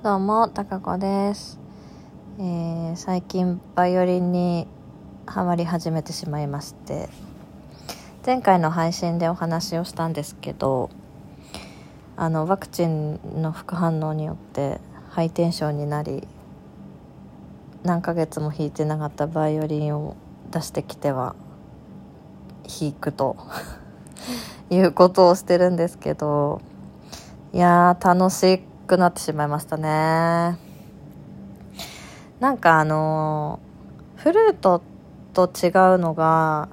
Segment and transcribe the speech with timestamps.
[0.00, 1.58] どうも、たかこです、
[2.38, 4.68] えー最近バイオリンに
[5.26, 7.08] ハマり始めてしまいまして
[8.24, 10.88] 前回の配信でお話をしたんですけど
[12.16, 14.80] あのワクチンの副反応によって
[15.10, 16.28] ハイテンションになり
[17.82, 20.16] 何ヶ月も弾いてなかったバイオリンを
[20.52, 21.34] 出してきては
[22.62, 23.36] 弾くと
[24.70, 26.60] いうことをしてるんですけど
[27.52, 30.58] いやー楽しいくなってしまいましたね。
[32.40, 33.60] なんかあの
[34.16, 34.82] フルート
[35.34, 36.68] と違うのが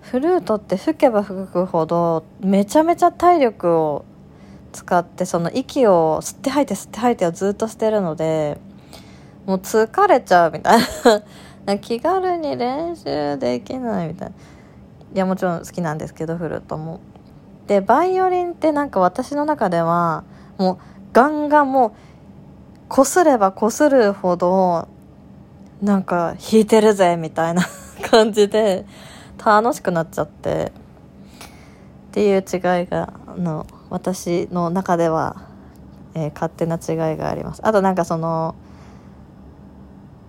[0.00, 4.04] フルートって吹けば吹くほどめちゃめちゃ体力を
[4.72, 8.58] 使ってその息を吸って吐いて吸って吐いてをずっとしてるので
[9.46, 10.80] もう疲れちゃうみたい
[11.66, 11.78] な。
[11.78, 14.34] 気軽に練習できないみたいな。
[15.14, 17.00] いやもちろん好きなんですけどフルートも。
[17.66, 20.24] でバイオリンってなんか私の中では
[20.58, 20.78] もう
[21.12, 21.92] ガンガンもう
[22.88, 24.88] こすればこするほど
[25.80, 27.62] なんか弾いてるぜみたいな
[28.10, 28.84] 感じで
[29.44, 30.72] 楽しくなっちゃって。
[32.10, 35.36] っていう違いがあの私の中では、
[36.14, 37.60] えー勝手な違いがあります。
[37.64, 38.56] あとなんかその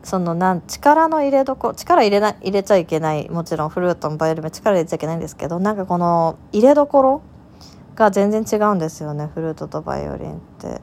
[0.04, 7.22] そのなん力の入れどこ力入れな入れちゃいけないもちろんフルートもバイオリンも力入れちゃいけないんですけどなんかこの入れどころ
[7.96, 10.82] が全然違うんですよねフルートとバイオリンって。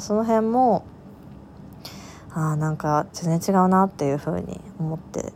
[0.00, 0.84] その辺も
[2.32, 5.32] あなんか全然違うなっていう風に思って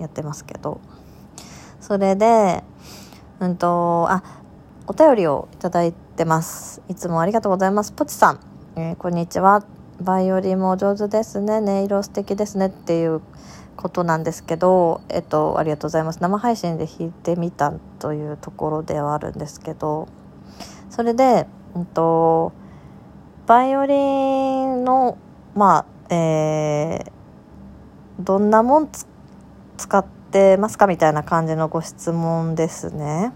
[0.00, 0.80] やってますけど。
[1.80, 2.62] それで
[3.40, 4.22] うんとあ
[4.86, 6.82] お便りをいただいてます。
[6.88, 7.92] いつもありがとうございます。
[7.92, 8.40] ポチさん、
[8.76, 9.64] えーこんにちは。
[10.00, 11.58] バイオリンも上手ですね。
[11.58, 13.20] 音色素敵ですねっていう
[13.76, 16.18] ことなんですけどえっとありがとうございます。
[16.20, 20.08] 生配信で弾いてみたというところではあるんですけど。
[20.92, 22.52] それでうんと
[23.46, 25.16] バイオリンの
[25.54, 27.12] まあえー
[28.20, 28.90] どんなもん
[29.78, 33.32] 使ってますかみたいな感じのご質問ですね。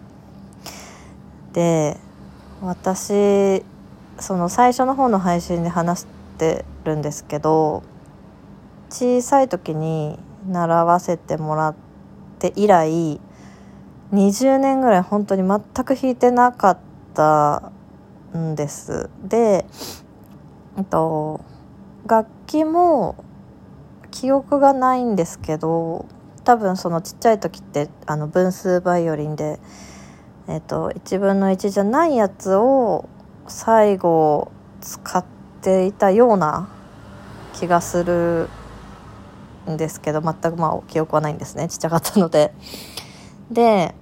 [1.55, 1.97] で
[2.61, 3.65] 私
[4.19, 6.07] その最初の方の配信で話し
[6.39, 7.83] てるんですけど
[8.91, 11.75] 小さい時に習わせてもらっ
[12.39, 13.19] て以来
[14.13, 16.86] 20年ぐらい本当に全く弾いてなかった
[17.17, 17.73] た
[18.37, 19.09] んです。
[19.25, 19.65] で、
[20.77, 21.41] えっと、
[22.07, 23.17] 楽器も
[24.11, 26.07] 記憶がないんですけど
[26.45, 29.59] 多分そのちっちゃい時ってあの分数バイオリンで、
[30.49, 33.09] えっと、1分の1じゃないやつを
[33.49, 35.25] 最後使っ
[35.63, 36.69] ていたような
[37.55, 38.49] 気がする
[39.69, 42.53] んですけど全くまあ記憶はないんですねちっちゃかったので。
[43.51, 43.95] で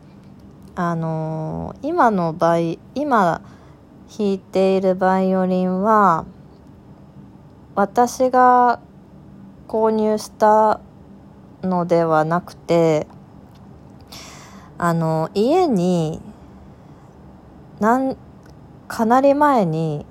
[0.77, 3.41] あのー今のバイ今
[4.19, 6.25] 弾いているバイオリンは
[7.75, 8.81] 私が
[9.69, 10.81] 購入した
[11.63, 13.07] のではなくて
[14.79, 16.21] あの家に
[17.81, 18.17] なん
[18.89, 20.07] かなり前に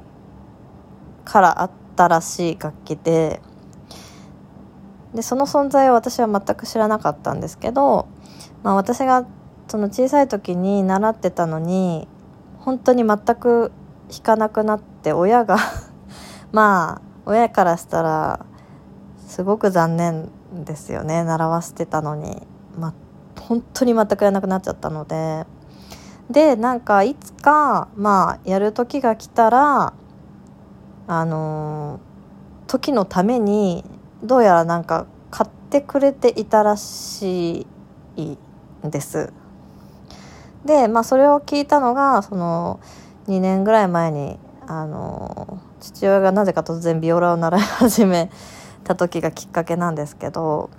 [1.25, 3.41] からあったらしい楽器で
[5.13, 8.07] でその存在を私は全く知らなかったんですけど、
[8.63, 9.25] まあ、私が
[9.67, 12.07] その小さい時に習ってたのに
[12.59, 13.71] 本当に全く
[14.09, 15.57] 弾かなくなって親が
[16.51, 18.45] まあ親からしたら
[19.27, 22.45] すごく残念ですよね習わせてたのに、
[22.77, 22.93] ま、
[23.39, 25.45] 本当に全くやらなくなっちゃったので
[26.29, 29.93] でなんかいつかまあやる時が来たら
[31.07, 32.13] あのー
[32.73, 33.83] 時のために
[34.23, 37.67] どうやらなんか買ってくれていたらし
[38.15, 38.37] い
[38.83, 39.31] んです。
[40.65, 42.79] でまあそれを聞いたのがその
[43.27, 44.37] 2年ぐらい前に
[44.67, 48.29] あの父親がなぜか突然ビオラを習い始め
[48.83, 50.69] た時がきっかけなんですけど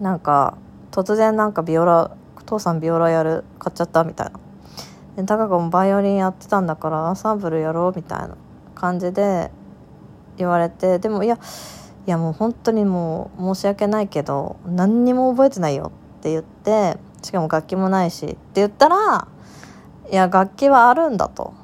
[0.00, 0.58] なんか
[0.90, 2.10] 突然なんかビオラ
[2.44, 4.32] 「父さんビオラやる買っちゃった」みたいな
[5.16, 8.36] 「で高子もバイオリンやってたんだからアンサンブルやろう」みたいな
[8.74, 9.50] 感じで
[10.36, 11.38] 言われてでもいや
[12.06, 19.28] いやもう本当にもう申し訳ないけど何にも覚えてないよって言ってしかも楽器もないしって言ったら
[20.10, 21.54] いや楽器はあるんだと。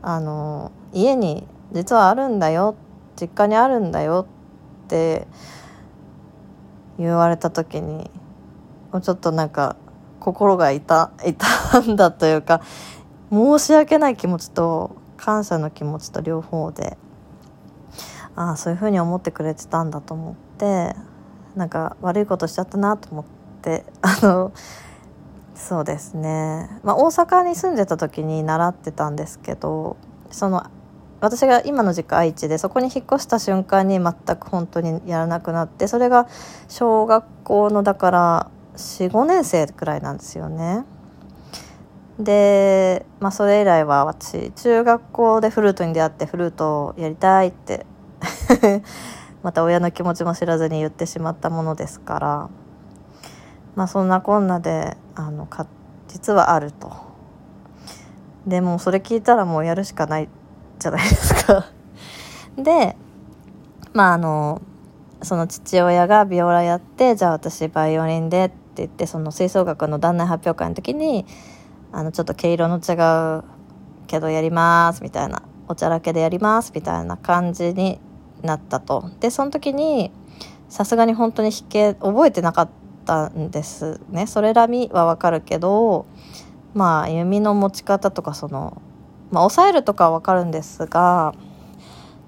[0.00, 2.76] あの家に実はあるんだよ。
[3.20, 4.26] 実家にあるんだよ
[4.84, 5.26] って
[6.98, 8.10] 言われた時に
[8.92, 9.76] もうちょっとなんか
[10.20, 12.62] 心が痛痛んだというか
[13.30, 16.96] 申し訳ない気持ちと感謝の気持ちと両方で
[18.36, 20.94] ああそういうふうに思ってくれてたんだと思って
[21.56, 23.37] なんか悪いことしちゃったなと思って。
[24.02, 24.52] あの
[25.54, 29.96] そうですね、まあ、大阪に住んでた時に習ってたんですけど
[30.30, 30.64] その
[31.20, 36.28] 私が今の実家愛知でそこに引っ越した瞬間に全く本当にやらなくなってそれが
[36.68, 40.84] 小学校のだから45年生くらいなんですよね。
[42.20, 47.86] で、まあ、それ以来は私中学校でフルートに出会ってフルートをやりたいって
[49.42, 52.48] また親の気持ちも知らずに言ってしまったものですから
[53.78, 55.68] まあそんなこんなであのか
[56.08, 56.90] 実はあると。
[58.44, 60.28] でもそれ聞いたらもうやるしかない
[60.80, 61.66] じゃないですか。
[62.58, 62.96] で
[63.92, 64.60] まああの
[65.22, 71.24] その父親がビオラやってじゃあ私バイオリンでって言ってその吹奏楽の団内発表会の時に
[71.92, 72.98] あのちょっと毛色の違
[73.38, 73.44] う
[74.08, 78.00] けどやりますみたいなおちゃらけでやりますみたいな感じに
[78.42, 79.08] なったと。
[79.20, 80.10] でその時に
[80.68, 82.87] さすがに本当に弾け覚えてなかった。
[83.08, 86.04] たんですねそれらみはわかるけど
[86.74, 88.82] まあ弓の持ち方とかその
[89.30, 91.34] まあ押さえるとかはわかるんですが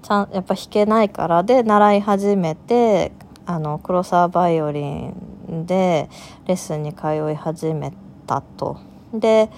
[0.01, 3.11] ちゃんやっぱ弾けないからで習い始めて
[3.45, 6.09] あの黒沢バイオリンで
[6.47, 7.93] レッスンに通い始め
[8.25, 8.77] たと。
[9.13, 9.51] で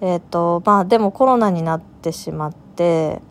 [0.00, 3.22] えっ、ー、とまあでもコロナになってしまって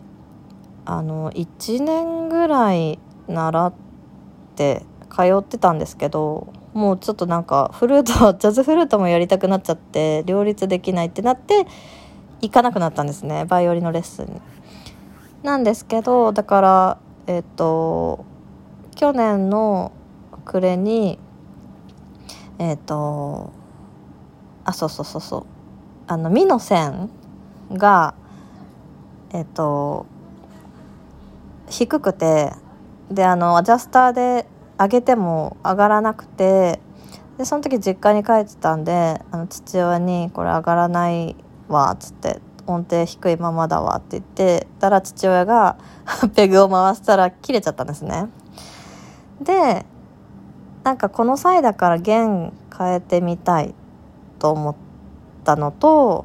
[0.86, 2.98] あの1年ぐらい
[3.28, 3.74] 習っ
[4.54, 11.66] て通ってたんですけどもうちょっとなんかフルートジャズフルートもやりたくなっちゃって両立できないってなって
[12.42, 14.42] 行かなくなったんですねバイオリンのレッスンに。
[15.42, 18.26] なんですけどだからえっ、と
[18.94, 19.90] 去年の
[20.44, 21.18] 暮れに
[22.58, 23.52] えっ、と
[24.66, 25.44] あそうそうそうそう
[26.08, 27.08] あの「み」の線
[27.72, 28.12] が
[29.32, 30.04] えっと
[31.70, 32.52] 低くて
[33.10, 34.46] であのアジャスターで
[34.78, 36.80] 上げても上がらなくて
[37.38, 41.36] でその時実家に帰ってたんであの父親に「これ上がらない
[41.68, 45.76] わ」っつって「音程低いままだわ」って言ってたら父親が
[46.34, 48.28] ペグを回したら切れちゃったんですね。
[49.40, 49.84] で
[50.82, 53.74] なんかこの際だから弦変えてみたい
[54.38, 54.74] と思っ
[55.44, 56.24] たのと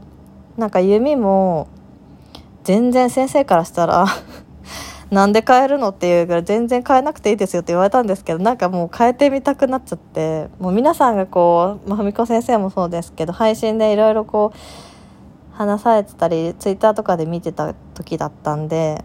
[0.57, 1.68] なんか弓も
[2.63, 4.06] 全然先生からしたら
[5.12, 5.90] なんで変えるの？
[5.90, 19.04] っていうぐらい全然変えなくていいですよって言われたんですけどなんかもう変えてみたくなっちゃってもう皆さんがこう、まあ、ふみこ先生もそうですけど配信でいろいろこう話されてたりツイッターとかで見てた時だったんで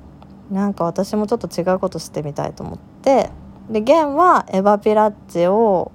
[0.51, 3.31] なんか私もちょっと違うことしてみたいと思って
[3.69, 5.91] で弦はエヴァピラッチを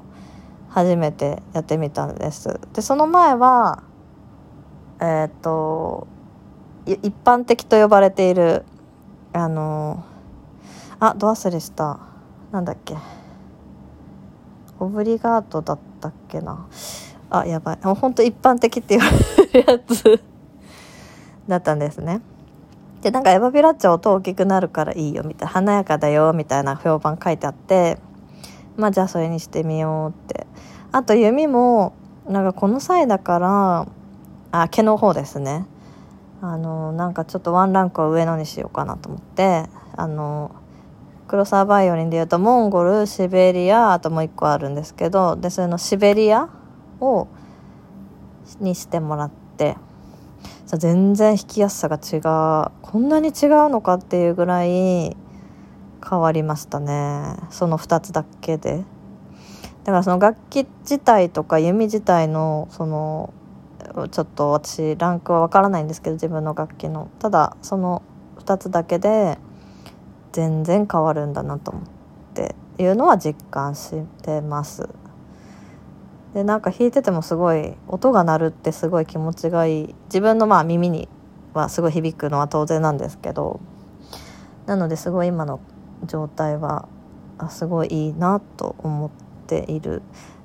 [0.68, 2.60] 初めてやってみたんです。
[2.74, 3.82] でその前は
[5.00, 6.06] えー、っと
[6.86, 8.66] 一般的と呼ばれている
[9.34, 10.04] あの
[11.00, 12.00] あど忘れした。
[12.52, 12.96] なんだっけ。
[14.80, 16.68] オブリガートだったっけな。
[17.30, 17.80] あやばい。
[17.84, 19.12] もうほんと一般的って言わ
[19.54, 20.24] れるやつ。
[21.48, 22.22] だったんですね。
[23.02, 27.98] でなんかエヴァビラッチは音大きくなるからいいよみたいな華やかだよみたいな評判書いてあって。
[28.78, 30.46] まあじゃあそれにしてみようって。
[30.92, 31.94] あと弓も
[32.28, 33.88] なんかこの際だから
[34.52, 35.66] あ毛の方ですね。
[36.42, 40.56] あのなんかちょっとワンランクは上のにしようかなと思ってあの
[41.28, 46.50] 黒沢バイオリンでいうとモンゴルシベリアあともう一個あるんですけどでそれのシベリア
[47.00, 47.28] を
[48.60, 49.78] にしてもらって
[50.66, 55.16] 全然弾きやすさが違うこんなに違うのかっていうぐらい
[56.08, 57.36] 変わりましたね。
[57.50, 58.84] その2つだけで。
[59.84, 63.34] だからその楽器自体とか弓自体のその
[64.12, 67.10] ちょっと私ランクは分からないんですけど自分の楽器の。
[67.20, 68.02] ただその
[68.40, 69.38] 2つだけで
[70.32, 71.84] 全然変わるんだなと思っ
[72.34, 74.90] ていうのは実感してます。
[76.34, 79.96] でなんか弾いててもすごい音が鳴るってすごい気持ちがいい。
[80.06, 81.10] 自分のまあ耳に
[81.54, 83.60] はすごい響くのは当然なんですけど
[84.66, 85.60] なのですごい今の
[86.06, 86.88] 状態は
[87.50, 89.10] すごいいいなと思っ
[89.48, 90.02] ている。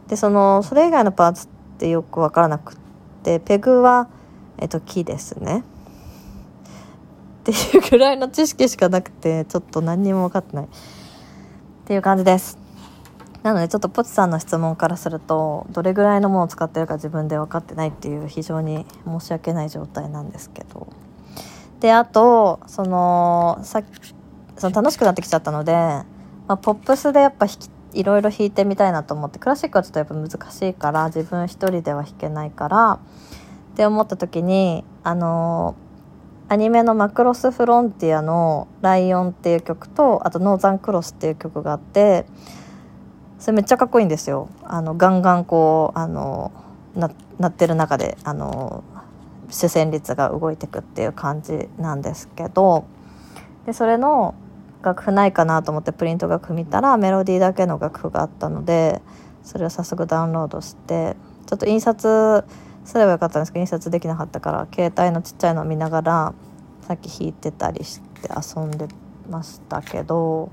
[0.08, 1.48] でそのそれ以外のパーツっ
[1.78, 2.76] てよく分からなく
[3.34, 4.08] ってペグは、
[4.58, 5.64] えっと、木ですね。
[7.40, 10.66] っていうぐらいの知識しかなくてちょっと何にも分かってない。
[10.66, 10.68] っ
[11.86, 12.56] ていう感じです。
[13.42, 20.86] なのでちょっとポチさんの質問からするとどれぐらいのものを使ってるか自分で分かってないっていう非常に申し訳ない状態なんですけど。
[21.80, 23.82] であとそのさ
[24.56, 26.06] その楽しくなってきちゃったので、ま
[26.48, 33.00] あ、ポップスでやっぱ弾きいろいろ弾いてみたいなと思ってクラシックはちょっとやっぱ難しいから自分一人では弾けないから
[33.72, 35.74] って思った時にあの
[36.48, 42.26] アニメの「マクロス・フロンティア」の「ライオン」っていう曲とあと「ノーザン・クロス」っていう曲があって
[43.38, 44.48] それめっちゃかっこいいんですよ。
[44.64, 46.52] あのガンガンこうあの
[46.94, 48.84] ななってる中であの
[49.50, 52.84] 主旋律が動いてくっていう感じなんですけど
[53.66, 54.34] でそれの
[54.82, 59.02] 楽譜ないかなと思ってプリント楽譜見たらメロディーだけの楽譜があったので
[59.42, 61.16] それを早速ダウンロードして
[61.46, 62.44] ちょっと印刷
[62.84, 66.34] すればよかったんですけど印刷できなかったから携帯のちっちゃいのを見ながら
[66.86, 68.88] さっき弾いてたりして遊んで
[69.28, 70.50] ましたけど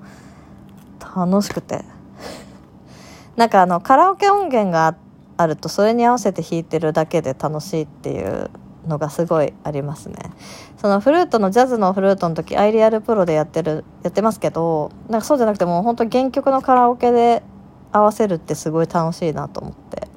[1.00, 1.86] 楽しくて。
[3.36, 4.96] なんかあのカラオケ音源が
[5.38, 8.51] あるとそれに合わせて弾いてるだけで楽しいっていう
[8.88, 10.16] のがすごいありますね。
[10.78, 17.44] そのフルートのジャズのフルートの時 iReal Pro でやってるやってますけどなんかそうじゃなくてもう本当原曲のカラオケで
[17.92, 20.08] 合わせるってすごい楽しいなと思って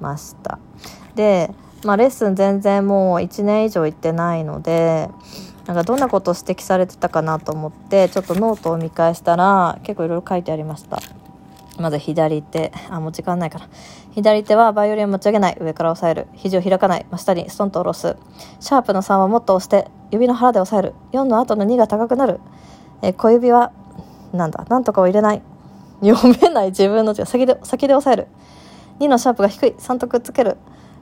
[0.00, 0.58] ました。
[1.14, 1.50] で、
[1.84, 5.08] まあ、レッスン全然もう1年以上行ってないので
[5.66, 11.00] なんかどんなことを指摘されてたかなと思ってちょっとノートを見返したら結構いろいろ書いてありました。
[11.78, 13.68] まず左手あもう時間ないから
[14.16, 15.58] 左手はバイオリンを持ち上げない。
[15.60, 16.26] 上から押さえる。
[16.32, 17.06] 肘を開かない。
[17.10, 18.16] 真下にストンと下ろす。
[18.60, 20.94] シャープの3はもっと押して指の腹で押さえる。
[21.12, 22.40] 4の後の2が高くなる。
[23.02, 23.72] え小指は
[24.32, 25.42] なんだなんとかを入れない。
[26.02, 26.68] 読めない。
[26.68, 27.26] 自分の字を。
[27.26, 28.28] 先で先で押さえる。
[29.00, 29.74] 2のシャープが低い。
[29.78, 30.56] 3とくっつける。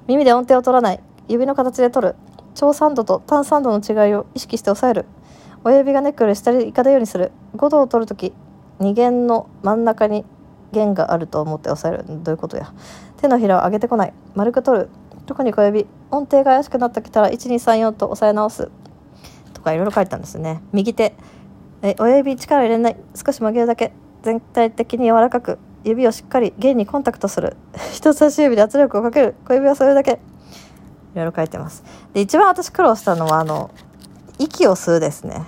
[0.09, 1.00] 耳で音程を取らない。
[1.28, 2.16] 指の形で取る。
[2.57, 5.07] 長3度と単3度の違いを意識して押さえる。
[5.62, 7.31] 親指がネックより下にいかないようにする。
[7.57, 8.33] 5度を取るとき
[8.81, 10.25] 2弦の真ん中に
[10.75, 12.04] 弦があると思って押さえる。
[12.23, 12.73] どういうことや。
[13.16, 14.12] 手のひらを上げてこない。
[14.35, 14.88] 丸く取る。
[15.26, 15.87] 特に小指。
[16.11, 18.71] 音程が怪しくなってきたら1234と押さえ直す
[19.54, 20.61] とかいろいろ書いたんですね。
[20.73, 21.14] 右手。
[21.83, 22.97] え親指力入れない。
[23.14, 23.93] 少し曲げるだけ。
[24.23, 25.59] 全体的に柔らかく。
[25.85, 27.57] 指をしっかり弦にコンタクトする。
[27.93, 29.35] 人差し指で圧力をかける。
[29.47, 30.12] 小指はそれだけ。
[30.12, 31.85] いろいろ書いてます。
[32.12, 33.71] で一番私苦労したのはあの
[34.38, 35.43] 息を吸うですね。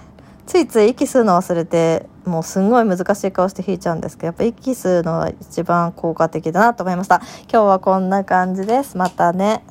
[0.46, 7.20] ついつい息吸うの忘れてもうすんごい難しい顔して弾いちゃうんですけどやっぱ息吸うのは一番効果的だなと思いました。
[7.50, 8.96] 今日はこんな感じです。
[8.96, 9.64] またね。